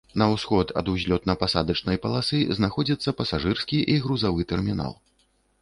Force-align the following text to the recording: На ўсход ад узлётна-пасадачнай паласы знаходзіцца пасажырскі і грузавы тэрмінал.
На 0.19 0.25
ўсход 0.35 0.71
ад 0.79 0.87
узлётна-пасадачнай 0.93 2.01
паласы 2.07 2.39
знаходзіцца 2.61 3.13
пасажырскі 3.21 3.83
і 3.95 3.99
грузавы 4.07 4.49
тэрмінал. 4.55 4.93